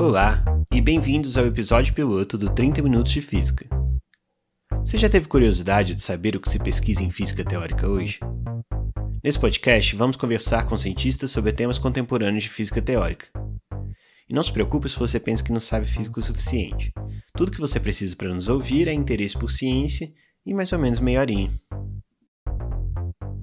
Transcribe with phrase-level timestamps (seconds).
[0.00, 3.68] Olá e bem-vindos ao episódio piloto do 30 Minutos de Física.
[4.78, 8.18] Você já teve curiosidade de saber o que se pesquisa em física teórica hoje?
[9.22, 13.26] Nesse podcast, vamos conversar com cientistas sobre temas contemporâneos de física teórica.
[14.26, 16.94] E não se preocupe se você pensa que não sabe física o suficiente.
[17.34, 20.10] Tudo que você precisa para nos ouvir é interesse por ciência
[20.46, 21.52] e mais ou menos meia horinha.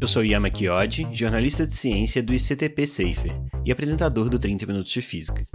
[0.02, 4.92] Eu sou Yama Kiodi, jornalista de ciência do ICTP Safer e apresentador do 30 Minutos
[4.92, 5.46] de Física.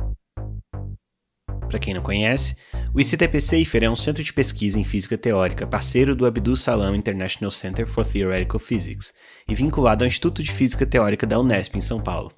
[1.72, 2.54] Para quem não conhece,
[2.92, 6.94] o ICTP Safer é um centro de pesquisa em física teórica parceiro do Abdul Salam
[6.94, 9.14] International Center for Theoretical Physics
[9.48, 12.30] e vinculado ao Instituto de Física Teórica da Unesp em São Paulo.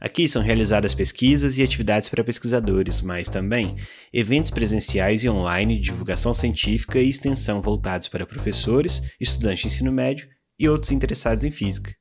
[0.00, 3.74] Aqui são realizadas pesquisas e atividades para pesquisadores, mas também
[4.12, 9.90] eventos presenciais e online de divulgação científica e extensão voltados para professores, estudantes de ensino
[9.90, 11.92] médio e outros interessados em física.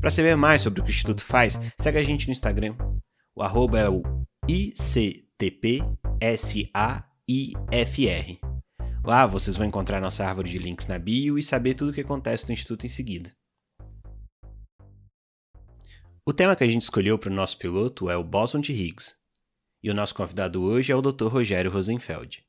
[0.00, 2.74] Para saber mais sobre o que o Instituto faz, segue a gente no Instagram.
[3.32, 4.02] O arroba é o
[5.40, 5.88] ICTPSAIFR.
[9.04, 12.00] Lá vocês vão encontrar nossa árvore de links na bio e saber tudo o que
[12.00, 13.30] acontece no Instituto em seguida.
[16.26, 19.16] O tema que a gente escolheu para o nosso piloto é o bóson de Higgs.
[19.82, 21.28] E o nosso convidado hoje é o Dr.
[21.28, 22.44] Rogério Rosenfeld.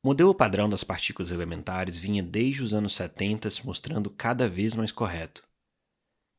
[0.00, 4.74] O modelo padrão das partículas elementares vinha desde os anos 70 se mostrando cada vez
[4.74, 5.42] mais correto.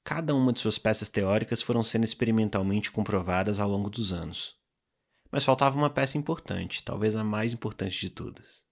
[0.01, 4.55] Cada uma de suas peças teóricas foram sendo experimentalmente comprovadas ao longo dos anos.
[5.29, 8.65] Mas faltava uma peça importante, talvez a mais importante de todas.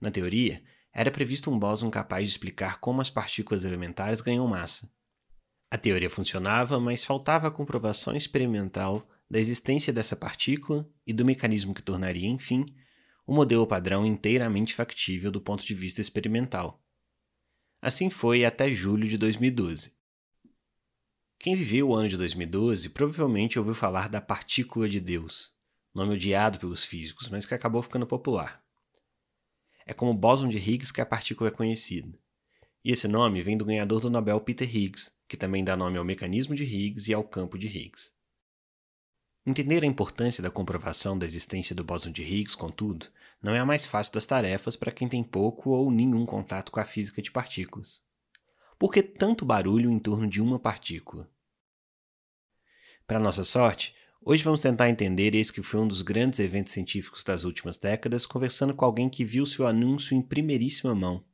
[0.00, 4.88] Na teoria, era previsto um bóson capaz de explicar como as partículas elementares ganham massa.
[5.68, 11.74] A teoria funcionava, mas faltava a comprovação experimental da existência dessa partícula e do mecanismo
[11.74, 12.64] que tornaria, enfim,
[13.26, 16.80] o modelo padrão inteiramente factível do ponto de vista experimental.
[17.82, 19.94] Assim foi até julho de 2012.
[21.38, 25.52] Quem viveu o ano de 2012 provavelmente ouviu falar da partícula de Deus,
[25.92, 28.64] nome odiado pelos físicos, mas que acabou ficando popular.
[29.84, 32.18] É como bóson de Higgs que a partícula é conhecida.
[32.84, 36.04] E esse nome vem do ganhador do Nobel Peter Higgs, que também dá nome ao
[36.04, 38.15] mecanismo de Higgs e ao campo de Higgs.
[39.48, 43.06] Entender a importância da comprovação da existência do bóson de Higgs, contudo,
[43.40, 46.80] não é a mais fácil das tarefas para quem tem pouco ou nenhum contato com
[46.80, 48.02] a física de partículas.
[48.76, 51.30] Por que tanto barulho em torno de uma partícula?
[53.06, 57.22] Para nossa sorte, hoje vamos tentar entender esse que foi um dos grandes eventos científicos
[57.22, 61.24] das últimas décadas, conversando com alguém que viu seu anúncio em primeiríssima mão.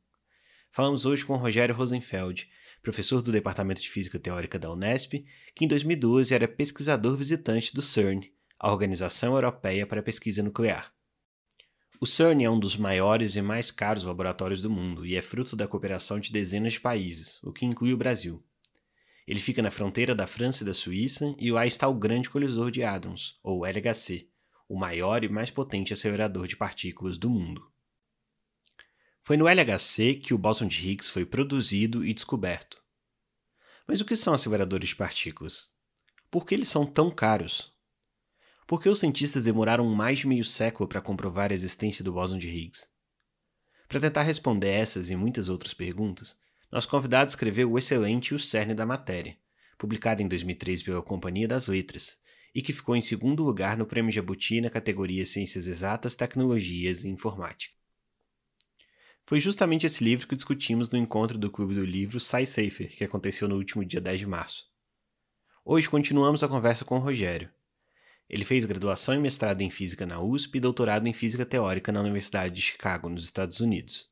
[0.69, 2.47] Falamos hoje com Rogério Rosenfeld,
[2.83, 7.81] professor do Departamento de Física Teórica da Unesp, que em 2012 era pesquisador visitante do
[7.81, 8.29] CERN,
[8.59, 10.93] a Organização Europeia para a Pesquisa Nuclear.
[11.99, 15.55] O CERN é um dos maiores e mais caros laboratórios do mundo e é fruto
[15.55, 18.43] da cooperação de dezenas de países, o que inclui o Brasil.
[19.25, 22.69] Ele fica na fronteira da França e da Suíça e lá está o Grande Colisor
[22.69, 24.27] de Hadrons, ou LHC,
[24.67, 27.72] o maior e mais potente acelerador de partículas do mundo.
[29.25, 32.83] Foi no LHC que o bóson de Higgs foi produzido e descoberto.
[33.87, 35.71] Mas o que são aceleradores de partículas?
[36.29, 37.73] Por que eles são tão caros?
[38.67, 42.37] Por que os cientistas demoraram mais de meio século para comprovar a existência do bóson
[42.37, 42.89] de Higgs?
[43.87, 46.37] Para tentar responder essas e muitas outras perguntas,
[46.69, 49.37] nosso convidado escreveu o excelente O Cerne da Matéria,
[49.77, 52.19] publicado em 2003 pela Companhia das Letras,
[52.53, 57.07] e que ficou em segundo lugar no Prêmio Jabuti na categoria Ciências Exatas, Tecnologias e
[57.07, 57.82] Informática.
[59.25, 63.05] Foi justamente esse livro que discutimos no encontro do Clube do Livro Sai Safer, que
[63.05, 64.67] aconteceu no último dia 10 de março.
[65.63, 67.49] Hoje continuamos a conversa com o Rogério.
[68.29, 72.01] Ele fez graduação e mestrado em Física na USP e doutorado em Física Teórica na
[72.01, 74.09] Universidade de Chicago, nos Estados Unidos.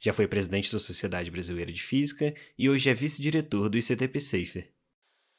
[0.00, 4.72] Já foi presidente da Sociedade Brasileira de Física e hoje é vice-diretor do ICTP Safer.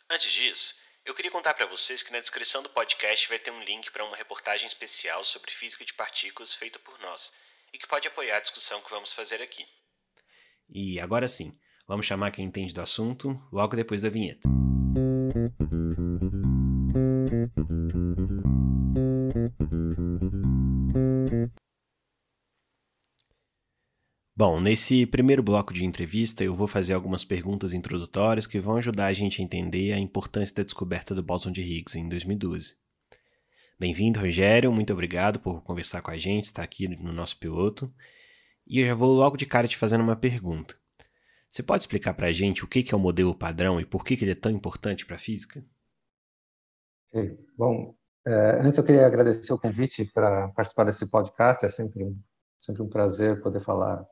[0.09, 3.63] Antes disso, eu queria contar para vocês que na descrição do podcast vai ter um
[3.63, 7.31] link para uma reportagem especial sobre física de partículas feita por nós
[7.75, 9.65] e que pode apoiar a discussão que vamos fazer aqui.
[10.69, 11.53] E agora sim,
[11.85, 14.47] vamos chamar quem entende do assunto logo depois da vinheta.
[24.37, 29.07] Bom, nesse primeiro bloco de entrevista eu vou fazer algumas perguntas introdutórias que vão ajudar
[29.07, 32.84] a gente a entender a importância da descoberta do bóson de Higgs em 2012.
[33.77, 34.71] Bem-vindo, Rogério.
[34.71, 37.93] Muito obrigado por conversar com a gente, estar aqui no nosso piloto.
[38.65, 40.75] E eu já vou logo de cara te fazendo uma pergunta.
[41.49, 44.13] Você pode explicar para a gente o que é o modelo padrão e por que
[44.13, 45.61] ele é tão importante para a física?
[47.57, 47.93] Bom,
[48.25, 51.65] é, antes eu queria agradecer o convite para participar desse podcast.
[51.65, 52.17] É sempre um,
[52.57, 54.05] sempre um prazer poder falar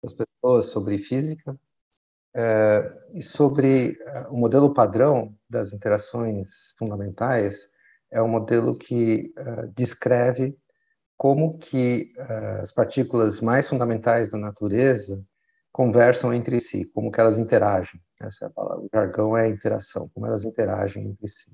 [0.00, 1.56] com as pessoas sobre física.
[2.34, 7.68] É, e sobre é, o modelo padrão das interações fundamentais,
[8.10, 10.56] é um modelo que uh, descreve
[11.16, 15.22] como que uh, as partículas mais fundamentais da natureza
[15.72, 18.00] conversam entre si, como que elas interagem.
[18.20, 18.84] Essa é a palavra.
[18.84, 21.52] O jargão é interação, como elas interagem entre si.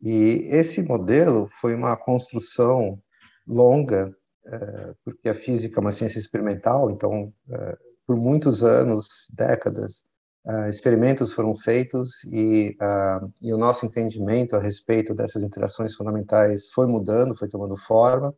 [0.00, 3.02] E esse modelo foi uma construção
[3.46, 4.14] longa,
[4.46, 7.32] uh, porque a física é uma ciência experimental, então,
[8.06, 10.02] por muitos anos, décadas,
[10.44, 16.68] Uh, experimentos foram feitos e, uh, e, o nosso entendimento a respeito dessas interações fundamentais
[16.70, 18.34] foi mudando, foi tomando forma,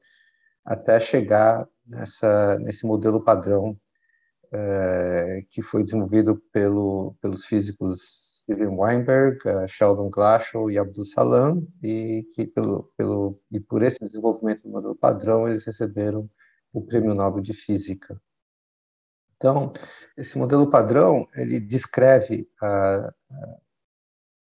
[0.65, 3.79] até chegar nessa, nesse modelo padrão
[4.47, 9.39] uh, que foi desenvolvido pelo, pelos físicos Steven Weinberg,
[9.69, 14.97] Sheldon Glashow e Abdul Salam, e, que pelo, pelo, e por esse desenvolvimento do modelo
[14.97, 16.29] padrão eles receberam
[16.73, 18.21] o Prêmio Nobel de Física.
[19.41, 19.73] Então,
[20.19, 23.11] esse modelo padrão, ele descreve ah,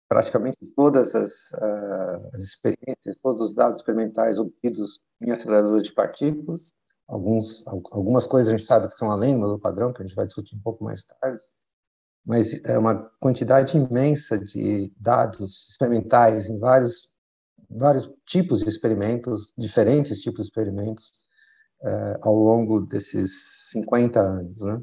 [0.09, 6.73] praticamente todas as, ah, as, experiências, todos os dados experimentais obtidos em aceleradores de partículas.
[7.07, 10.15] Alguns, algumas coisas a gente sabe que são além do modelo padrão, que a gente
[10.15, 11.39] vai discutir um pouco mais tarde,
[12.25, 17.11] mas é uma quantidade imensa de dados experimentais em vários,
[17.69, 21.20] vários tipos de experimentos, diferentes tipos de experimentos,
[21.81, 24.61] uh, ao longo desses 50 anos.
[24.61, 24.81] Né?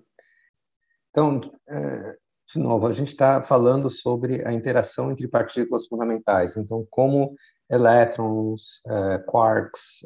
[1.11, 2.19] Então, uh,
[2.53, 6.56] de novo, a gente está falando sobre a interação entre partículas fundamentais.
[6.56, 7.35] Então, como
[7.71, 10.00] elétrons, uh, quarks,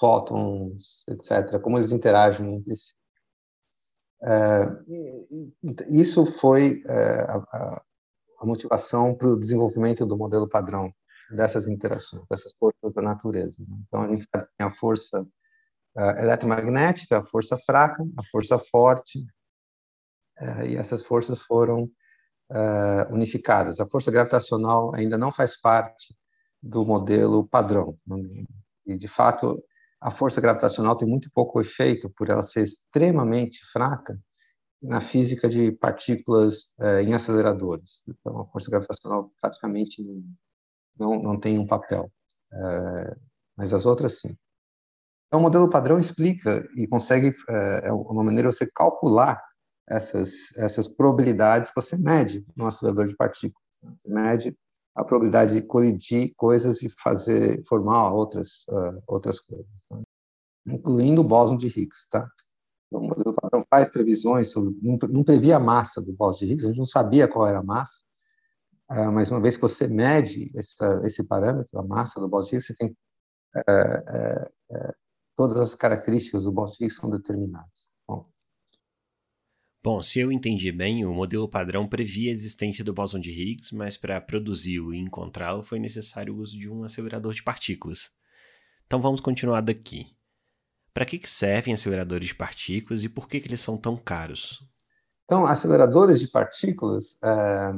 [0.00, 2.92] fótons, etc., como eles interagem entre si.
[5.88, 7.82] isso foi a,
[8.40, 10.92] a motivação para o desenvolvimento do modelo padrão
[11.30, 13.56] dessas interações, dessas forças da natureza.
[13.86, 15.26] Então, a gente sabe que a força
[15.96, 19.20] uh, eletromagnética, a força fraca, a força forte,
[20.40, 21.84] uh, e essas forças foram
[22.50, 23.80] uh, unificadas.
[23.80, 26.14] A força gravitacional ainda não faz parte
[26.62, 27.96] do modelo padrão.
[28.86, 29.62] E, de fato,
[30.00, 34.18] a força gravitacional tem muito pouco efeito por ela ser extremamente fraca
[34.82, 38.02] na física de partículas em aceleradores.
[38.08, 40.04] Então, a força gravitacional praticamente
[40.98, 42.10] não, não tem um papel,
[43.56, 44.36] mas as outras sim.
[45.26, 49.42] Então, o modelo padrão explica e consegue, é, é uma maneira de você calcular
[49.88, 53.66] essas, essas probabilidades que você mede no acelerador de partículas.
[53.82, 53.94] Né?
[54.00, 54.58] Você mede
[54.94, 60.00] a probabilidade de colidir coisas e fazer, formar outras, uh, outras coisas, tá?
[60.66, 62.26] incluindo o bóson de Higgs, tá?
[62.86, 66.64] Então, o modelo padrão faz previsões sobre, não, previa a massa do bóson de Higgs,
[66.64, 68.00] a gente não sabia qual era a massa,
[68.90, 72.56] uh, mas uma vez que você mede essa, esse parâmetro, a massa do bóson de
[72.56, 72.96] Higgs, você tem
[73.56, 74.94] uh,
[75.36, 77.90] todas as características do Bose são determinadas.
[78.08, 78.28] Bom.
[79.84, 83.72] Bom, se eu entendi bem, o modelo padrão previa a existência do bóson de Higgs,
[83.72, 88.10] mas para produzi-lo e encontrá-lo foi necessário o uso de um acelerador de partículas.
[88.86, 90.16] Então vamos continuar daqui.
[90.92, 94.66] Para que, que servem aceleradores de partículas e por que, que eles são tão caros?
[95.26, 97.72] Então, aceleradores de partículas, é,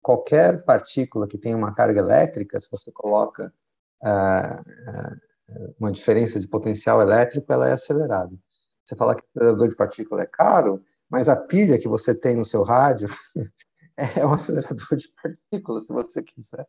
[0.00, 3.52] qualquer partícula que tenha uma carga elétrica, se você coloca
[4.04, 5.31] é, é,
[5.78, 8.32] uma diferença de potencial elétrico, ela é acelerada.
[8.84, 12.36] Você fala que o acelerador de partícula é caro, mas a pilha que você tem
[12.36, 13.08] no seu rádio
[13.96, 16.66] é um acelerador de partículas, se você quiser.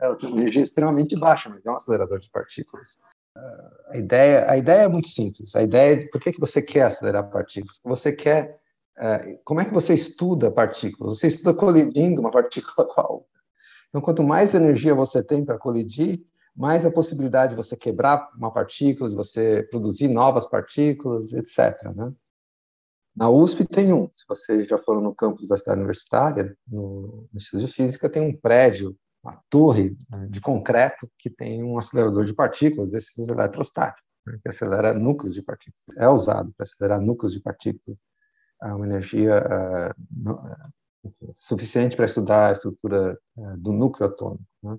[0.00, 2.98] É uma energia extremamente baixa, mas é um acelerador de partículas.
[3.88, 5.54] A ideia, a ideia é muito simples.
[5.54, 7.80] A ideia é por que, que você quer acelerar partículas?
[7.84, 8.58] Você quer.
[8.98, 11.18] É, como é que você estuda partículas?
[11.18, 13.38] Você estuda colidindo uma partícula com a outra.
[13.88, 16.20] Então, quanto mais energia você tem para colidir,
[16.58, 21.84] mais a possibilidade de você quebrar uma partícula, de você produzir novas partículas, etc.
[21.94, 22.12] Né?
[23.14, 27.64] Na USP tem um, se vocês já foram no campus da cidade universitária, no, Instituto
[27.64, 32.34] de Física, tem um prédio, uma torre né, de concreto que tem um acelerador de
[32.34, 35.96] partículas, esses eletrostáticos, né, que acelera núcleos de partículas.
[35.96, 38.00] É usado para acelerar núcleos de partículas,
[38.64, 43.16] é uma energia uh, suficiente para estudar a estrutura
[43.58, 44.44] do núcleo atômico.
[44.60, 44.76] Né?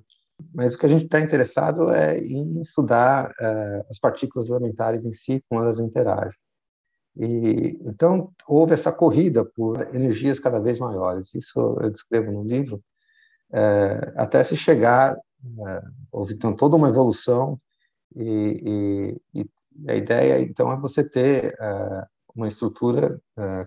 [0.54, 5.12] Mas o que a gente está interessado é em estudar uh, as partículas elementares em
[5.12, 6.38] si, como elas interagem.
[7.18, 11.34] E, então, houve essa corrida por energias cada vez maiores.
[11.36, 12.78] Isso eu descrevo no livro,
[13.52, 17.60] uh, até se chegar, uh, houve então, toda uma evolução,
[18.16, 19.50] e, e, e,
[19.92, 21.56] a ideia, então, é você ter
[22.36, 23.22] uma estrutura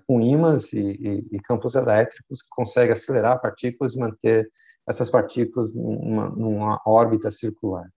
[0.07, 4.51] com ímãs e, campos elétricos que consegue acelerar partículas e manter
[4.89, 7.89] essas partículas numa, numa órbita circular.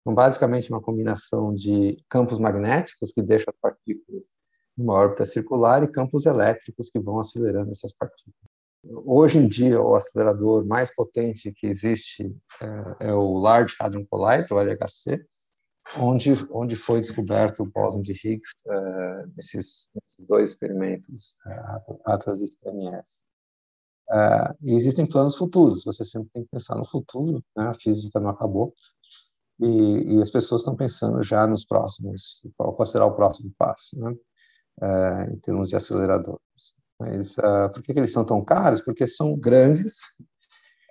[0.00, 4.30] Então, basicamente, uma combinação de campos magnéticos que deixam as partículas
[4.76, 8.50] numa órbita circular e campos elétricos que vão acelerando essas partículas.
[8.84, 12.32] Hoje em dia, o acelerador mais potente que existe
[13.00, 15.26] é, é o Large Hadron Collider, o LHC,
[15.96, 22.38] onde, onde foi descoberto o bóson de Higgs uh, nesses, nesses, dois experimentos, uh, Atlas
[22.62, 23.22] CMS.
[24.10, 27.68] Uh, e existem planos futuros, você sempre tem que pensar no futuro, né?
[27.68, 28.72] a física não acabou,
[29.58, 34.14] e, e as pessoas estão pensando já nos próximos, qual será o próximo passo, né?
[34.80, 36.40] Uh, em termos de aceleradores.
[37.00, 38.82] Mas uh, por que, que, eles são tão caros?
[38.82, 39.94] Porque são grandes,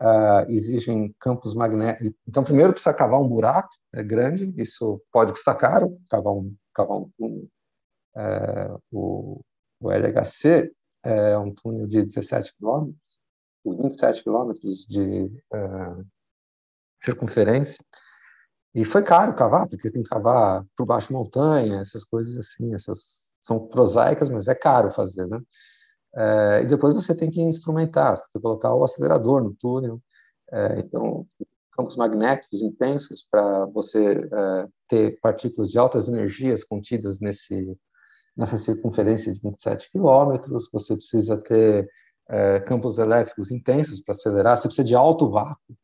[0.01, 2.12] uh, exigem campos magnéticos.
[2.27, 6.98] Então, primeiro precisa cavar um buraco é grande, isso pode custar caro, cavar um, cavar
[7.19, 7.48] um.
[8.17, 9.41] Uh, o,
[9.81, 10.72] o, LHC
[11.06, 13.18] é um túnel de 17 quilômetros,
[13.66, 16.06] 27 quilômetros de uh,
[17.02, 17.84] circunferência,
[18.76, 23.34] e foi caro cavar, porque tem que cavar por baixo montanha, essas coisas assim, essas
[23.42, 25.40] são prosaicas, mas é caro fazer, né?
[26.14, 30.02] É, e depois você tem que instrumentar, você colocar o acelerador no túnel.
[30.52, 31.26] É, então,
[31.72, 37.78] campos magnéticos intensos para você é, ter partículas de altas energias contidas nesse
[38.36, 40.70] nessa circunferência de 27 quilômetros.
[40.72, 41.89] Você precisa ter
[42.30, 44.58] é, campos elétricos intensos para acelerar.
[44.58, 45.77] Você precisa de alto vácuo,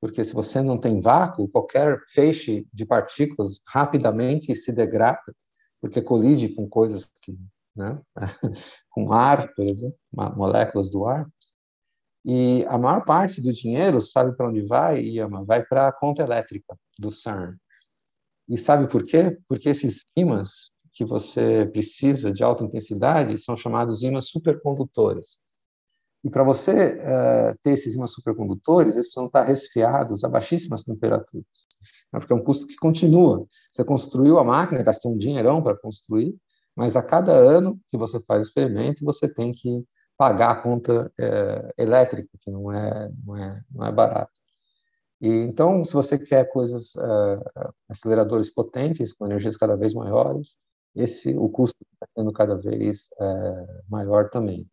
[0.00, 5.34] porque se você não tem vácuo, qualquer feixe de partículas rapidamente se degrada,
[5.80, 7.38] porque colide com coisas que
[7.76, 8.00] né?
[8.90, 9.96] com ar, por exemplo,
[10.36, 11.26] moléculas do ar.
[12.24, 15.44] E a maior parte do dinheiro, sabe para onde vai, Iama?
[15.44, 17.56] Vai para a conta elétrica do CERN.
[18.48, 19.38] E sabe por quê?
[19.48, 25.38] Porque esses ímãs que você precisa de alta intensidade são chamados ímãs supercondutores.
[26.22, 31.46] E para você uh, ter esses ímãs supercondutores, eles precisam estar resfriados a baixíssimas temperaturas.
[32.12, 32.20] Né?
[32.20, 33.46] Porque é um custo que continua.
[33.72, 36.36] Você construiu a máquina, gastou um dinheirão para construir,
[36.76, 39.82] mas a cada ano que você faz o experimento, você tem que
[40.18, 44.38] pagar a conta é, elétrica, que não é, não é, não é barato.
[45.18, 50.58] E, então, se você quer coisas, uh, aceleradores potentes, com energias cada vez maiores,
[50.94, 54.68] esse, o custo está sendo cada vez uh, maior também.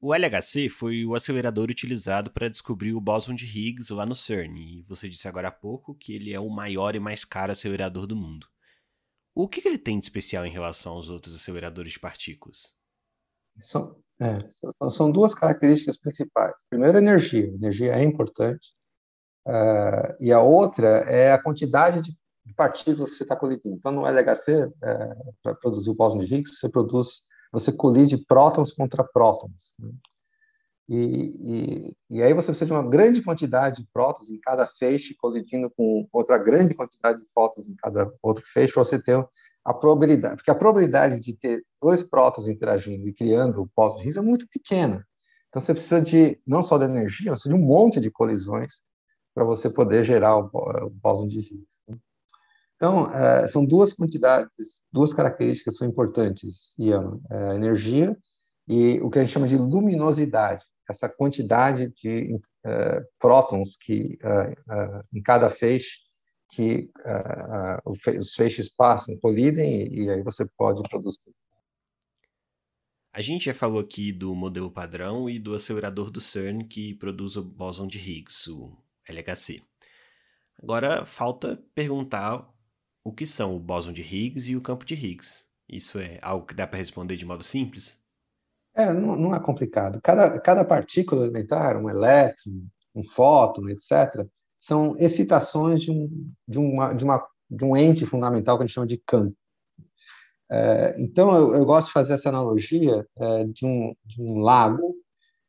[0.00, 4.56] O LHC foi o acelerador utilizado para descobrir o bóson de Higgs lá no CERN,
[4.56, 8.06] e você disse agora há pouco que ele é o maior e mais caro acelerador
[8.06, 8.46] do mundo.
[9.34, 12.74] O que, que ele tem de especial em relação aos outros aceleradores de partículas?
[13.60, 14.38] São, é,
[14.90, 16.54] são duas características principais.
[16.70, 17.44] Primeiro, a energia.
[17.44, 18.72] A energia é importante.
[19.46, 22.16] Uh, e a outra é a quantidade de
[22.54, 23.76] partículas que você está colidindo.
[23.76, 27.22] Então, no LHC, é, para produzir o de Higgs, você produz,
[27.52, 29.74] você colide prótons contra prótons.
[29.78, 29.90] Né?
[30.88, 35.16] E, e, e, aí você precisa de uma grande quantidade de prótons em cada feixe
[35.16, 39.26] colidindo com outra grande quantidade de fótons em cada outro feixe para você ter
[39.64, 44.18] a probabilidade, porque a probabilidade de ter dois prótons interagindo e criando o de Higgs
[44.18, 45.04] é muito pequena.
[45.48, 48.80] Então você precisa de não só de energia, mas de um monte de colisões
[49.34, 51.80] para você poder gerar o, o bóson de Higgs.
[52.76, 58.16] Então é, são duas quantidades, duas características que são importantes, Ian, é, energia
[58.68, 64.52] e o que a gente chama de luminosidade essa quantidade de uh, prótons que uh,
[64.72, 66.06] uh, em cada feixe
[66.48, 66.88] que
[67.84, 71.34] os feixes passam, colidem e, e aí você pode produzir.
[73.12, 77.36] A gente já falou aqui do modelo padrão e do acelerador do CERN que produz
[77.36, 78.76] o bóson de Higgs, o
[79.08, 79.60] LHC.
[80.62, 82.48] Agora falta perguntar
[83.06, 85.46] o que são o bóson de Higgs e o campo de Higgs.
[85.68, 88.00] Isso é algo que dá para responder de modo simples?
[88.74, 90.00] É, não, não, é complicado.
[90.02, 94.26] Cada, cada partícula elementar, um elétron, um fóton, etc.,
[94.58, 98.74] são excitações de um, de uma, de uma, de um ente fundamental que a gente
[98.74, 99.36] chama de campo.
[100.50, 104.96] É, então, eu, eu, gosto de fazer essa analogia é, de, um, de um lago,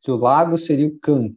[0.02, 1.36] que o lago seria o campo.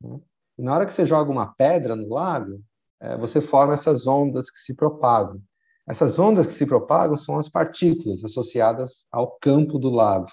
[0.00, 0.18] Né?
[0.56, 2.58] Na hora que você joga uma pedra no lago,
[3.00, 5.42] é, você forma essas ondas que se propagam.
[5.88, 10.26] Essas ondas que se propagam são as partículas associadas ao campo do lago,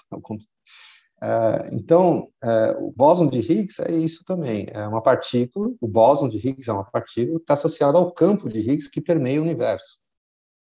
[1.22, 6.28] é, então, é, o bóson de Higgs é isso também, é uma partícula, o bóson
[6.28, 9.42] de Higgs é uma partícula que está associada ao campo de Higgs que permeia o
[9.42, 9.98] universo,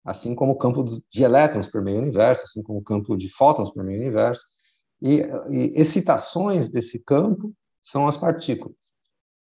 [0.05, 3.71] assim como o campo de elétrons permeia o universo, assim como o campo de fótons
[3.71, 4.43] permeia o universo,
[5.01, 8.92] e, e excitações desse campo são as partículas.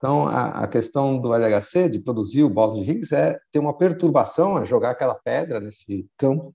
[0.05, 3.75] Então, a, a, questão do LHC, de produzir o bóson de Higgs, é ter uma
[3.75, 6.55] perturbação, é jogar aquela pedra nesse campo,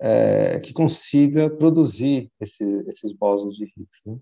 [0.00, 4.00] é, que consiga produzir esse, esses bósons de Higgs.
[4.06, 4.16] Né?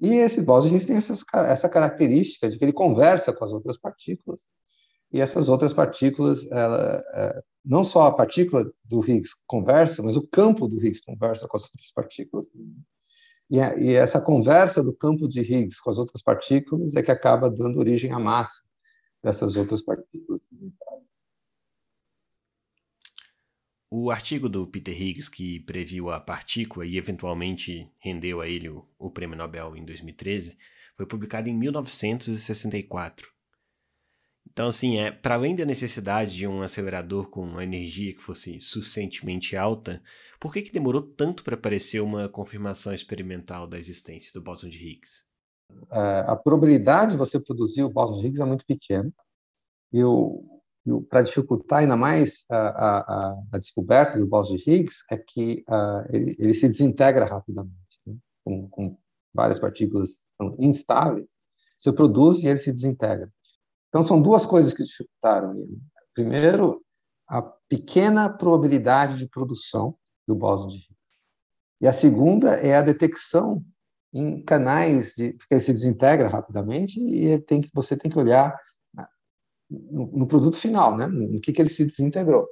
[0.00, 3.52] E esse bóson de Higgs tem essas, essa característica de que ele conversa com as
[3.52, 4.48] outras partículas,
[5.12, 10.26] e essas outras partículas ela, é, não só a partícula do Higgs conversa, mas o
[10.26, 12.46] campo do Higgs conversa com as outras partículas.
[13.50, 17.50] E, e essa conversa do campo de Higgs com as outras partículas é que acaba
[17.50, 18.62] dando origem à massa
[19.22, 20.40] dessas outras partículas.
[23.90, 28.88] O artigo do Peter Higgs, que previu a partícula e eventualmente rendeu a ele o,
[28.96, 30.56] o Prêmio Nobel em 2013,
[30.96, 33.28] foi publicado em 1964.
[34.60, 38.60] Então, assim, é para além da necessidade de um acelerador com uma energia que fosse
[38.60, 40.02] suficientemente alta,
[40.38, 44.76] por que, que demorou tanto para aparecer uma confirmação experimental da existência do bóson de
[44.76, 45.24] Higgs?
[45.90, 49.10] É, a probabilidade de você produzir o bóson de Higgs é muito pequena.
[49.94, 50.02] E
[51.08, 56.04] para dificultar ainda mais a, a, a, descoberta do bóson de Higgs é que uh,
[56.14, 58.14] ele, ele, se desintegra rapidamente, né?
[58.44, 58.98] com, com,
[59.32, 60.20] várias partículas
[60.58, 61.30] instáveis.
[61.78, 63.32] Você produz e ele se desintegra.
[63.90, 65.78] Então, são duas coisas que dificultaram ele.
[66.14, 66.80] Primeiro,
[67.28, 69.94] a pequena probabilidade de produção
[70.26, 70.90] do bóson de Higgs.
[71.80, 73.64] E a segunda é a detecção
[74.12, 78.56] em canais de, que ele se desintegra rapidamente e tem que, você tem que olhar
[79.70, 81.06] no, no produto final, né?
[81.06, 82.46] no que, que ele se desintegrou.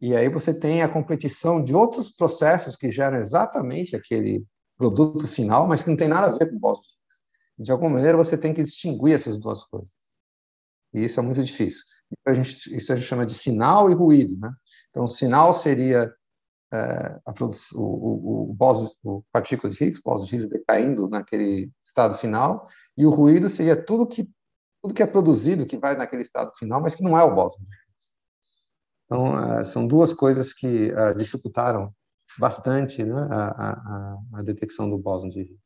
[0.00, 4.44] E aí você tem a competição de outros processos que geram exatamente aquele
[4.76, 7.22] produto final, mas que não tem nada a ver com o bóson de Higgs.
[7.58, 9.94] De alguma maneira, você tem que distinguir essas duas coisas.
[10.94, 11.82] E isso é muito difícil.
[12.26, 14.38] A gente, isso a gente chama de sinal e ruído.
[14.38, 14.50] Né?
[14.90, 16.12] Então, sinal seria
[16.72, 17.20] é,
[17.74, 23.04] o, o, o, o partícula de Higgs, bóson de Higgs decaindo naquele estado final, e
[23.04, 24.28] o ruído seria tudo que
[24.82, 27.58] tudo que é produzido que vai naquele estado final, mas que não é o bóson
[27.58, 28.12] de Higgs.
[29.06, 31.90] Então, é, são duas coisas que é, dificultaram
[32.38, 35.63] bastante né, a, a, a detecção do bóson de Higgs.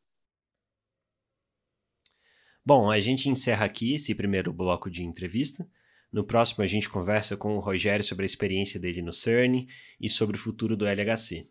[2.68, 5.66] Bom, a gente encerra aqui esse primeiro bloco de entrevista.
[6.12, 9.66] No próximo, a gente conversa com o Rogério sobre a experiência dele no CERN
[9.98, 11.48] e sobre o futuro do LHC.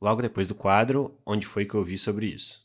[0.00, 2.64] Logo depois do quadro, onde foi que eu ouvi sobre isso.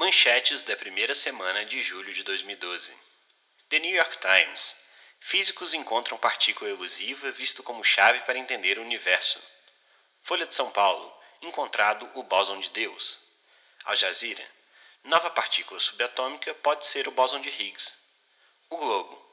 [0.00, 2.92] Manchetes da primeira semana de julho de 2012.
[3.68, 4.74] The New York Times.
[5.20, 9.38] Físicos encontram partícula elusiva visto como chave para entender o universo.
[10.22, 11.16] Folha de São Paulo.
[11.40, 13.20] Encontrado o bóson de Deus.
[13.84, 14.46] Al Jazeera.
[15.04, 17.96] Nova partícula subatômica pode ser o bóson de Higgs.
[18.68, 19.26] O Globo.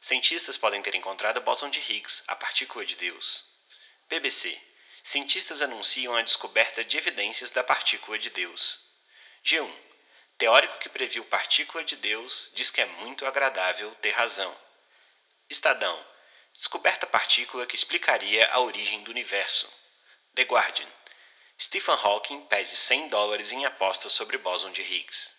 [0.00, 3.44] Cientistas podem ter encontrado o bóson de Higgs, a partícula de Deus.
[4.08, 4.58] BBC.
[5.02, 8.78] Cientistas anunciam a descoberta de evidências da partícula de Deus.
[9.44, 9.70] G1.
[10.38, 14.56] Teórico que previu partícula de Deus diz que é muito agradável ter razão.
[15.50, 16.06] Estadão.
[16.54, 19.68] Descoberta partícula que explicaria a origem do universo.
[20.38, 20.86] The Guardian.
[21.60, 25.30] Stephen Hawking pede 100 dólares em apostas sobre bóson de Higgs.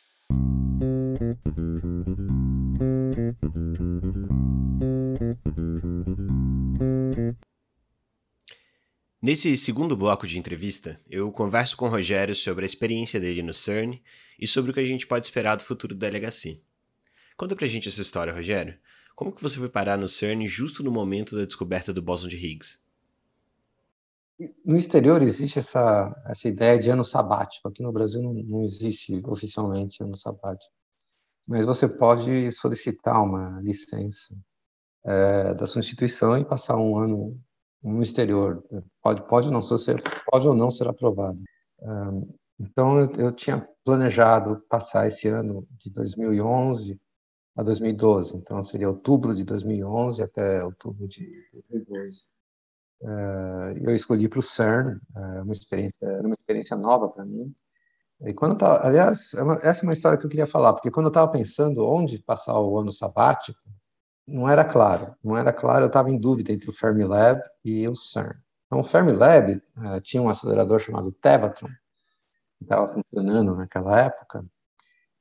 [9.21, 13.53] Nesse segundo bloco de entrevista, eu converso com o Rogério sobre a experiência dele no
[13.53, 14.03] CERN
[14.37, 16.61] e sobre o que a gente pode esperar do futuro do LHC.
[17.37, 18.77] Conta pra gente essa história, Rogério.
[19.15, 22.35] Como que você foi parar no CERN justo no momento da descoberta do bóson de
[22.35, 22.88] Higgs?
[24.63, 27.67] No exterior existe essa, essa ideia de ano sabático.
[27.67, 30.71] Aqui no Brasil não, não existe oficialmente ano sabático.
[31.47, 34.33] Mas você pode solicitar uma licença
[35.03, 37.37] é, da sua instituição e passar um ano
[37.83, 38.63] no exterior.
[39.01, 41.39] Pode, pode, não ser, pode ou não ser aprovado.
[42.59, 46.99] então, eu, eu tinha planejado passar esse ano de 2011
[47.57, 48.37] a 2012.
[48.37, 51.27] Então, seria outubro de 2011 até outubro de
[51.69, 52.23] 2012.
[53.01, 57.53] Uh, eu escolhi para o CERN, uh, uma experiência, uma experiência nova para mim.
[58.21, 60.91] E quando eu tava, aliás, é essa é uma história que eu queria falar, porque
[60.91, 63.57] quando eu estava pensando onde passar o ano sabático,
[64.27, 67.95] não era claro, não era claro, eu estava em dúvida entre o Fermilab e o
[67.95, 68.35] CERN.
[68.67, 71.69] Então, o Fermilab uh, tinha um acelerador chamado Tevatron,
[72.57, 74.45] que estava funcionando naquela época,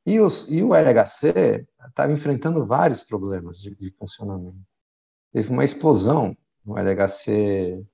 [0.04, 4.58] e, os, e o LHC estava enfrentando vários problemas de, de funcionamento.
[5.32, 7.84] Teve uma explosão no LHC,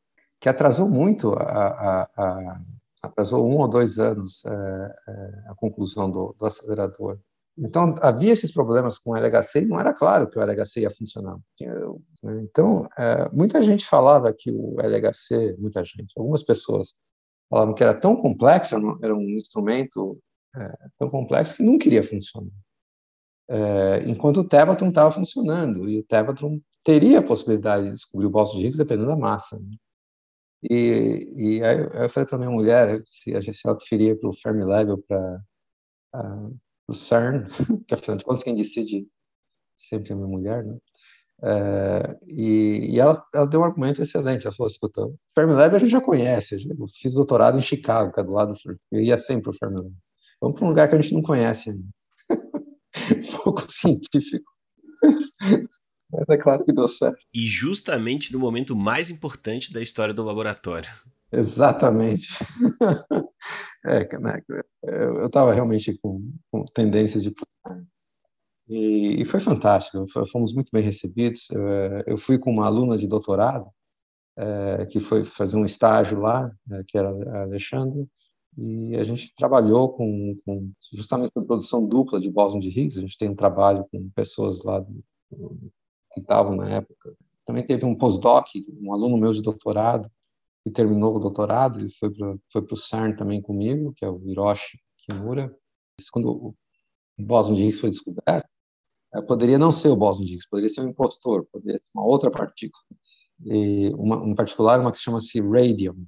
[0.40, 2.60] que atrasou muito, a, a, a,
[3.02, 7.18] atrasou um ou dois anos é, é, a conclusão do, do, acelerador.
[7.56, 10.90] Então, havia esses problemas com o LHC e não era claro que o LHC ia
[10.90, 11.38] funcionar.
[11.60, 12.42] Né?
[12.42, 16.94] Então, é, muita gente falava que o LHC, muita gente, algumas pessoas
[17.48, 20.18] falavam que era tão complexo, era um instrumento
[20.98, 22.50] tão complexo que não queria funcionar.
[23.48, 28.30] É, enquanto o Tevatron estava funcionando, e o Tevatron teria a possibilidade de descobrir o
[28.30, 29.58] bóson de Higgs dependendo da massa.
[29.58, 29.76] Né?
[30.70, 34.34] E, e aí eu falei para minha mulher se a gente ela preferia para o
[34.34, 35.40] Fermilab ou para
[36.88, 37.46] o CERN,
[37.88, 39.06] que afinal de contas quem decide
[39.76, 40.78] sempre é minha mulher, né?
[41.42, 44.46] É, e, e ela, ela, deu um argumento excelente.
[44.46, 46.54] Ela falou: escuta, o Fermilab a gente já conhece.
[46.54, 49.58] Eu fiz doutorado em Chicago, que é do lado do Eu ia sempre para o
[49.58, 49.94] Fermilab.
[50.40, 51.88] Vamos para um lugar que a gente não conhece ainda.
[53.44, 54.50] pouco científico.
[56.14, 57.18] Mas é claro que deu certo.
[57.34, 60.88] E justamente no momento mais importante da história do laboratório.
[61.32, 62.28] Exatamente.
[63.84, 64.40] é, né,
[64.82, 67.34] eu estava realmente com, com, tendências de.
[68.68, 71.50] E, e foi fantástico, fomos muito bem recebidos.
[71.50, 73.66] Eu, é, eu fui com uma aluna de doutorado,
[74.36, 78.06] é, que foi fazer um estágio lá, é, que era a Alexandre,
[78.56, 82.96] e a gente trabalhou com, com justamente a produção dupla de Boson de Higgs.
[82.96, 85.04] A gente tem um trabalho com pessoas lá do,
[86.14, 87.14] que estavam na época.
[87.44, 88.48] Também teve um postdoc,
[88.80, 90.10] um aluno meu de doutorado,
[90.64, 94.18] que terminou o doutorado e foi para foi o CERN também comigo, que é o
[94.26, 95.54] Hiroshi Kimura.
[96.10, 96.54] Quando o
[97.18, 98.48] bóson de Higgs foi descoberto,
[99.14, 102.06] eh, poderia não ser o bóson de Higgs, poderia ser um impostor, poderia ser uma
[102.06, 102.82] outra partícula.
[103.44, 106.06] E uma, particular, uma que chama-se radium.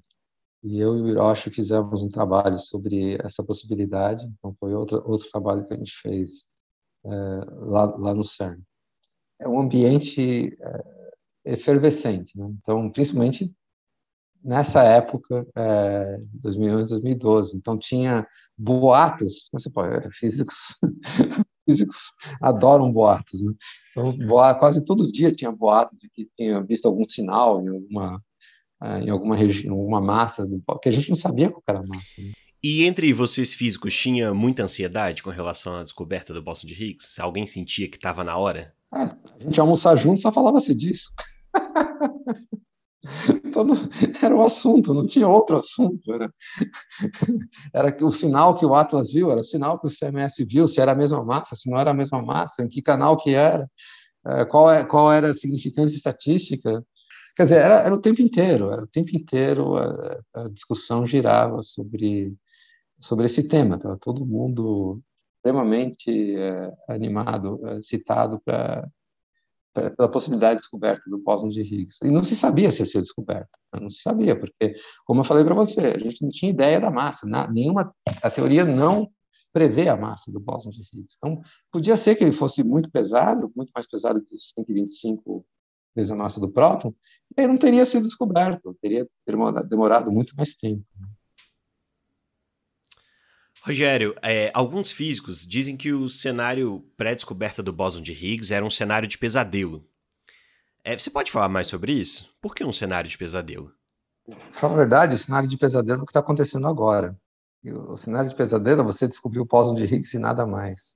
[0.65, 5.31] E eu e o Hiroshi fizemos um trabalho sobre essa possibilidade, então foi outro, outro
[5.31, 6.45] trabalho que a gente fez
[7.05, 7.11] é,
[7.67, 8.61] lá, lá no CERN.
[9.41, 12.49] É um ambiente é, efervescente, né?
[12.59, 13.55] então, principalmente
[14.43, 17.57] nessa época, é, 2011, 2012.
[17.57, 20.57] Então tinha boatos, você pode, físicos,
[21.69, 21.99] físicos
[22.41, 23.53] adoram boatos, né?
[23.91, 24.17] Então
[24.59, 28.23] quase todo dia tinha boato de que tinha visto algum sinal em alguma
[28.83, 31.87] é, em alguma região, alguma massa do que a gente não sabia qual era a
[31.87, 32.03] massa.
[32.19, 32.33] Né?
[32.63, 37.21] E entre vocês físicos tinha muita ansiedade com relação à descoberta do bóson de Higgs?
[37.21, 38.75] Alguém sentia que estava na hora?
[38.95, 41.11] É, a gente almoçar junto, só falava-se disso.
[43.53, 43.75] Todo,
[44.23, 46.13] era o um assunto, não tinha outro assunto.
[46.13, 46.33] Era,
[47.73, 50.81] era o sinal que o Atlas viu, era o sinal que o CMS viu, se
[50.81, 53.69] era a mesma massa, se não era a mesma massa, em que canal que era,
[54.27, 56.85] é, qual, é, qual era a significância estatística.
[57.37, 61.63] Quer dizer, era, era o tempo inteiro, era o tempo inteiro a, a discussão girava
[61.63, 62.35] sobre,
[62.99, 63.79] sobre esse tema.
[64.01, 65.01] Todo mundo
[65.47, 68.89] extremamente é, animado, é, citado para
[69.95, 71.99] pela possibilidade de descoberta do bóson de Higgs.
[72.03, 73.79] E não se sabia se ia ser descoberto, né?
[73.79, 76.91] não se sabia, porque, como eu falei para você, a gente não tinha ideia da
[76.91, 79.11] massa, na, nenhuma, a teoria não
[79.53, 81.17] prevê a massa do bóson de Higgs.
[81.19, 85.45] Então, podia ser que ele fosse muito pesado, muito mais pesado que os 125
[85.95, 86.95] vezes a massa do próton,
[87.37, 89.07] e aí não teria sido descoberto, teria
[89.69, 90.87] demorado muito mais tempo.
[90.99, 91.07] Né?
[93.67, 98.71] Rogério, é, alguns físicos dizem que o cenário pré-descoberta do bóson de Higgs era um
[98.71, 99.85] cenário de pesadelo.
[100.85, 102.33] É, você pode falar mais sobre isso?
[102.41, 103.73] Por que um cenário de pesadelo?
[104.53, 107.19] Fala a verdade, o cenário de pesadelo é o que está acontecendo agora.
[107.65, 110.95] O cenário de pesadelo é você descobriu o bóson de Higgs e nada mais.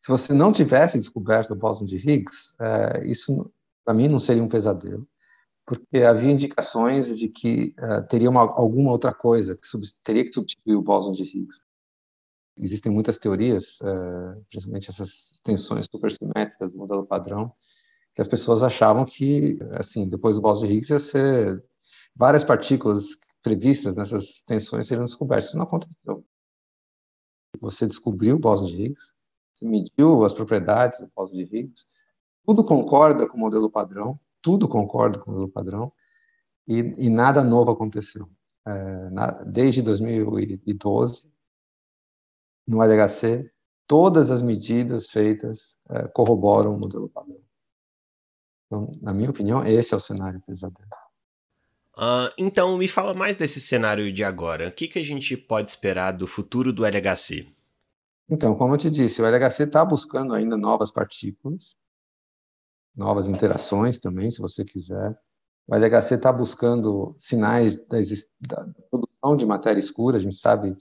[0.00, 3.52] Se você não tivesse descoberto o bóson de Higgs, é, isso
[3.84, 5.08] para mim não seria um pesadelo,
[5.66, 9.66] porque havia indicações de que é, teria uma, alguma outra coisa que
[10.04, 11.65] teria que substituir o bóson de Higgs
[12.58, 17.52] existem muitas teorias, uh, principalmente essas tensões supersimétricas do modelo padrão,
[18.14, 21.64] que as pessoas achavam que, assim, depois do bóson de Higgs ia ser
[22.14, 23.04] várias partículas
[23.42, 25.48] previstas nessas tensões seriam descobertas.
[25.48, 26.24] Isso não aconteceu.
[27.60, 29.14] Você descobriu o bóson de Higgs,
[29.52, 31.84] você mediu as propriedades do bóson de Higgs,
[32.44, 35.92] tudo concorda com o modelo padrão, tudo concorda com o modelo padrão,
[36.66, 38.28] e, e nada novo aconteceu.
[38.66, 41.30] É, na, desde 2012,
[42.66, 43.50] no LHC,
[43.86, 47.40] todas as medidas feitas é, corroboram o modelo padrão.
[48.66, 50.88] Então, na minha opinião, esse é o cenário pesadelo.
[51.96, 54.68] Uh, então, me fala mais desse cenário de agora.
[54.68, 57.48] O que, que a gente pode esperar do futuro do LHC?
[58.28, 61.76] Então, como eu te disse, o LHC está buscando ainda novas partículas,
[62.94, 65.16] novas interações também, se você quiser.
[65.66, 67.98] O LHC está buscando sinais da,
[68.40, 70.18] da produção de matéria escura.
[70.18, 70.76] A gente sabe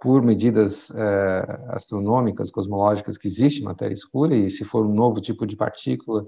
[0.00, 5.46] por medidas é, astronômicas, cosmológicas, que existe matéria escura, e se for um novo tipo
[5.46, 6.26] de partícula,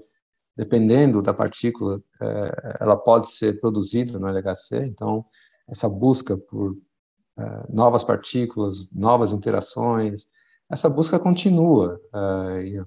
[0.55, 4.85] dependendo da partícula, é, ela pode ser produzida no LHC.
[4.85, 5.25] Então,
[5.67, 6.75] essa busca por
[7.37, 10.25] é, novas partículas, novas interações,
[10.69, 11.97] essa busca continua
[12.61, 12.77] e,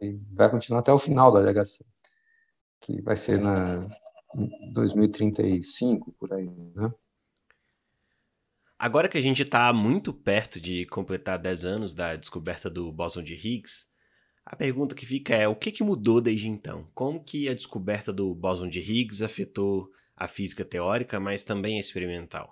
[0.00, 1.84] e, vai continuar até o final do LHC,
[2.80, 3.86] que vai ser na
[4.72, 6.92] 2035, por aí, né?
[8.82, 13.22] Agora que a gente está muito perto de completar 10 anos da descoberta do bóson
[13.22, 13.86] de Higgs,
[14.44, 16.88] a pergunta que fica é o que, que mudou desde então?
[16.92, 22.50] Como que a descoberta do bóson de Higgs afetou a física teórica, mas também experimental.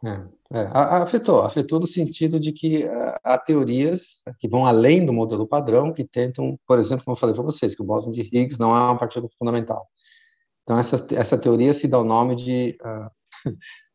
[0.53, 0.66] É, é,
[1.03, 5.93] afetou, afetou no sentido de que uh, há teorias que vão além do modelo padrão,
[5.93, 8.71] que tentam, por exemplo, como eu falei para vocês, que o bóson de Higgs não
[8.71, 9.85] é uma partícula fundamental.
[10.62, 13.11] Então, essa, essa teoria se dá o nome de uh,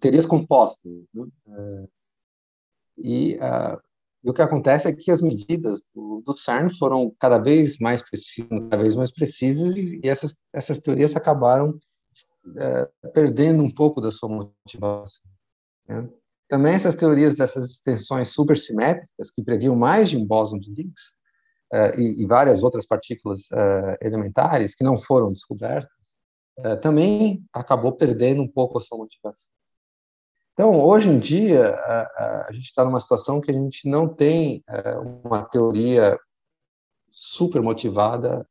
[0.00, 0.90] teorias compostas.
[1.12, 1.26] Né?
[1.46, 1.88] Uh,
[2.98, 3.80] e uh,
[4.24, 8.48] o que acontece é que as medidas do, do CERN foram cada vez mais precisas,
[8.70, 11.78] cada vez mais precisas, e, e essas, essas teorias acabaram
[12.56, 15.24] é, perdendo um pouco da sua motivação.
[15.88, 16.08] Né?
[16.48, 21.14] Também essas teorias dessas extensões supersimétricas, que previam mais de um bóson de Higgs,
[21.72, 26.03] é, e, e, várias outras partículas é, elementares que não foram descobertas,
[26.58, 29.50] é, também acabou perdendo um pouco a sua motivação.
[30.52, 34.62] Então, hoje em dia, a, a gente está numa situação que a gente não tem
[34.68, 36.18] é, uma teoria
[37.10, 38.46] super motivada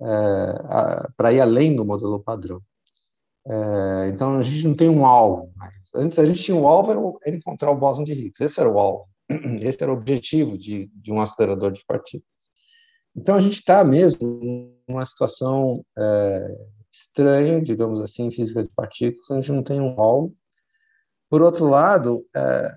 [0.00, 2.62] é, para ir além do modelo padrão.
[3.46, 5.52] É, então, a gente não tem um alvo.
[5.92, 8.40] Antes, a gente tinha um alvo, era encontrar o bóson de Higgs.
[8.40, 9.08] Esse era o alvo.
[9.60, 12.30] Esse era o objetivo de, de um acelerador de partículas.
[13.16, 16.56] Então, a gente está mesmo numa situação é,
[16.92, 19.30] estranha, digamos assim, em física de partículas.
[19.30, 20.34] A gente não tem um alvo
[21.30, 22.74] por outro lado, é,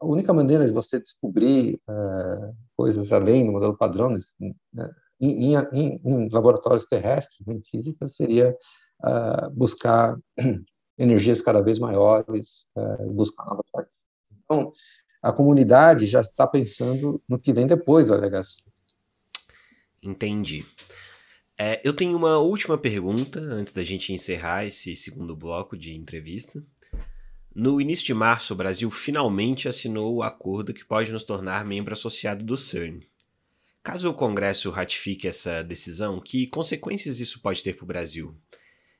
[0.00, 4.20] a única maneira de você descobrir é, coisas além do modelo padrão né,
[5.20, 8.56] em, em, em, laboratórios terrestres, em física, seria
[9.04, 10.16] é, buscar
[10.96, 13.98] energias cada vez maiores, é, buscar novas partículas.
[14.44, 14.72] Então,
[15.20, 18.64] a comunidade já está pensando no que vem depois da alegação.
[20.00, 20.64] Entendi.
[21.66, 26.62] É, eu tenho uma última pergunta antes da gente encerrar esse segundo bloco de entrevista.
[27.54, 31.94] No início de março, o Brasil finalmente assinou o acordo que pode nos tornar membro
[31.94, 33.00] associado do CERN.
[33.82, 38.36] Caso o Congresso ratifique essa decisão, que consequências isso pode ter para o Brasil?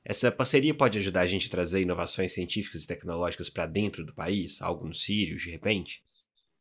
[0.03, 4.11] Essa parceria pode ajudar a gente a trazer inovações científicas e tecnológicas para dentro do
[4.11, 6.01] país, algo no Sírio, de repente?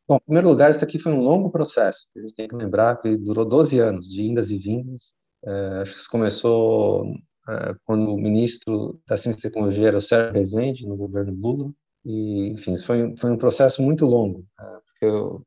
[0.07, 2.07] Bom, em primeiro lugar, isso aqui foi um longo processo.
[2.14, 5.14] A gente tem que lembrar que durou 12 anos de indas e vindas.
[5.47, 7.07] É, acho que isso começou
[7.49, 11.73] é, quando o ministro da Ciência e Tecnologia era o Sérgio Rezende, no governo Lula.
[12.05, 14.79] E, enfim, foi, foi um processo muito longo, né?
[14.87, 15.41] porque o,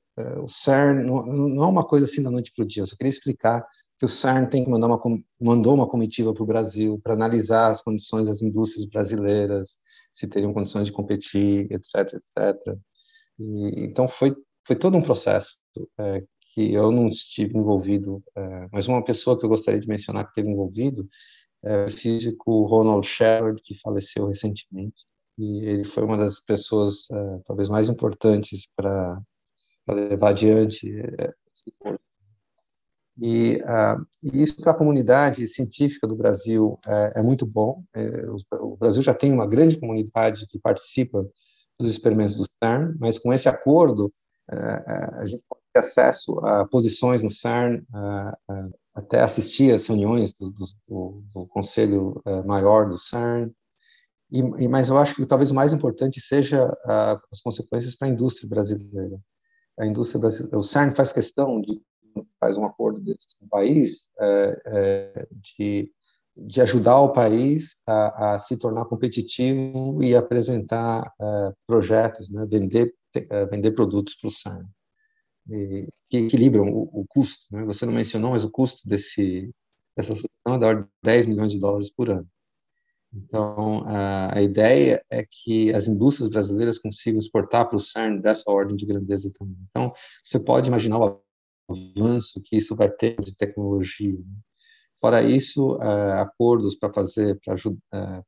[0.43, 2.83] o CERN não, não, é uma coisa assim da noite para o dia.
[2.83, 3.65] Eu só queria explicar
[3.99, 4.99] que o CERN tem que mandar uma,
[5.39, 9.77] mandou uma comitiva para o Brasil para analisar as condições das indústrias brasileiras,
[10.11, 12.77] se teriam condições de competir, etc, etc.
[13.39, 14.35] E, então foi
[14.67, 15.57] foi todo um processo
[16.57, 20.31] que eu não estive envolvido, é, mas uma pessoa que eu gostaria de mencionar que
[20.31, 21.07] esteve envolvido
[21.63, 25.05] é o físico Ronald Shepard, que faleceu recentemente
[25.37, 29.21] e ele foi uma das pessoas uh, talvez mais importantes para
[29.87, 31.99] levar adiante uh,
[33.21, 33.61] e,
[34.23, 37.83] e isso para a comunidade científica do Brasil é, é muito bom.
[37.95, 38.27] É,
[38.59, 41.23] o Brasil já tem uma grande comunidade que participa
[41.79, 44.11] dos experimentos do CERN, mas com esse acordo
[44.47, 47.81] a gente pode acesso a posições no CERN,
[48.93, 53.51] até assistir às reuniões do, do, do Conselho Maior do CERN,
[54.31, 58.07] e, e, mas eu acho que talvez o mais importante seja a, as consequências para
[58.07, 59.19] a indústria brasileira.
[59.79, 61.81] A indústria brasileira, o CERN faz questão de
[62.39, 65.91] faz um acordo desse com o país é, é, de,
[66.35, 71.13] de ajudar o país a, a, se tornar competitivo e apresentar
[71.67, 72.93] projetos, né, vender
[73.49, 74.65] vender produtos para o CERN
[76.09, 77.45] que equilibram o, o custo.
[77.51, 77.63] Né?
[77.65, 79.51] Você não mencionou, mas o custo desse
[79.95, 82.27] dessa solução é da ordem de 10 milhões de dólares por ano.
[83.11, 88.43] Então, a, a ideia é que as indústrias brasileiras consigam exportar para o CERN dessa
[88.45, 89.57] ordem de grandeza também.
[89.69, 89.91] Então,
[90.23, 91.21] você pode imaginar o
[91.67, 94.13] avanço que isso vai ter de tecnologia.
[94.13, 94.39] Né?
[94.99, 95.79] Fora isso,
[96.19, 97.55] acordos para fazer para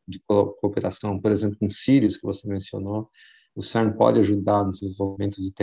[0.08, 3.10] de cooperação, por exemplo, com Sirius, que você mencionou,
[3.56, 5.54] o CERN pode ajudar no desenvolvimento de os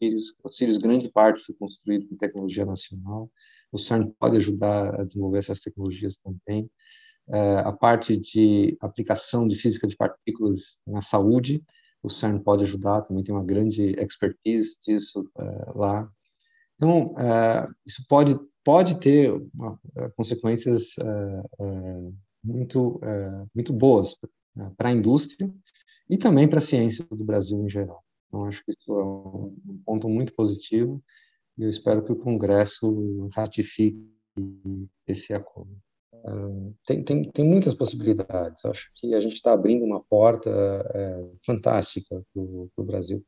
[0.00, 0.34] Sirius.
[0.42, 3.30] O Sirius, grande parte, foi construído com tecnologia nacional.
[3.70, 6.70] O CERN pode ajudar a desenvolver essas tecnologias também.
[7.28, 11.62] É, a parte de aplicação de física de partículas na saúde,
[12.02, 16.10] o CERN pode ajudar, também tem uma grande expertise disso é, lá.
[16.74, 19.78] Então, é, isso pode, pode ter uma,
[20.16, 20.94] consequências
[22.42, 22.98] muito,
[23.54, 24.16] muito boas
[24.78, 25.52] para a indústria
[26.08, 28.02] e também para a ciência do Brasil em geral.
[28.30, 31.02] Então, acho que isso é um ponto muito positivo
[31.58, 34.08] e eu espero que o Congresso ratifique
[35.06, 35.76] esse acordo
[36.86, 38.64] tem, tem, tem muitas possibilidades.
[38.64, 43.24] Acho que a gente está abrindo uma porta é, fantástica para o Brasil.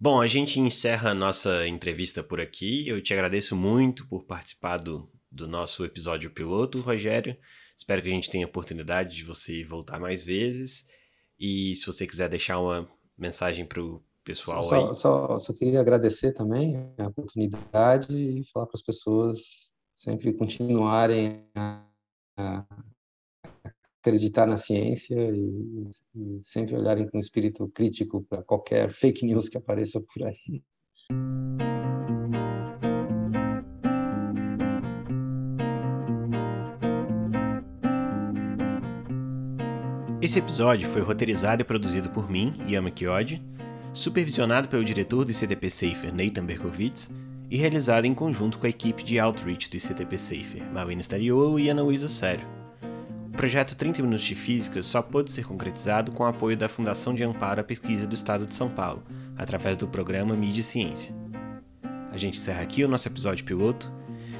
[0.00, 2.86] Bom, a gente encerra a nossa entrevista por aqui.
[2.88, 7.36] Eu te agradeço muito por participar do, do nosso episódio piloto, Rogério.
[7.76, 10.86] Espero que a gente tenha oportunidade de você voltar mais vezes.
[11.38, 14.94] E se você quiser deixar uma mensagem para o pessoal só, aí.
[14.94, 21.84] Só, só queria agradecer também a oportunidade e falar para as pessoas sempre continuarem a,
[22.36, 22.66] a
[24.00, 29.58] acreditar na ciência e, e sempre olharem com espírito crítico para qualquer fake news que
[29.58, 30.62] apareça por aí.
[40.20, 43.40] Esse episódio foi roteirizado e produzido por mim, Yama Kiodi,
[43.94, 47.08] supervisionado pelo diretor do ICTP Safer, Nathan Berkowitz,
[47.48, 51.68] e realizado em conjunto com a equipe de Outreach do ICTP Safer, Marlene Stariolo e
[51.68, 52.44] Ana Luísa Sério.
[53.28, 57.14] O projeto 30 Minutos de Física só pôde ser concretizado com o apoio da Fundação
[57.14, 59.04] de Amparo à Pesquisa do Estado de São Paulo,
[59.36, 61.14] através do programa Mídia e Ciência.
[62.10, 63.92] A gente encerra aqui o nosso episódio piloto.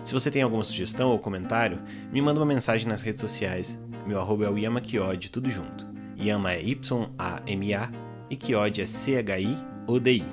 [0.04, 1.80] Se você tem alguma sugestão ou comentário,
[2.12, 3.78] me manda uma mensagem nas redes sociais.
[4.08, 5.84] Meu arroba é o Yamakiod, tudo junto.
[6.18, 7.90] Yama é Y-A-M-A
[8.30, 10.24] e Kiod é C-H-I-O-D-I.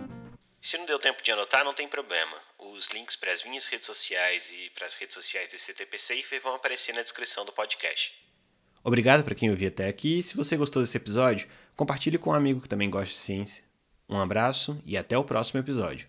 [0.61, 2.37] Se não deu tempo de anotar, não tem problema.
[2.57, 6.41] Os links para as minhas redes sociais e para as redes sociais do CTP Safer
[6.41, 8.13] vão aparecer na descrição do podcast.
[8.81, 10.23] Obrigado para quem ouviu até aqui.
[10.23, 13.61] Se você gostou desse episódio, compartilhe com um amigo que também gosta de ciência.
[14.07, 16.07] Um abraço e até o próximo episódio.